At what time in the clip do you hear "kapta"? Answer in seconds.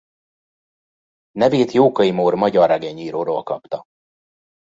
3.43-3.83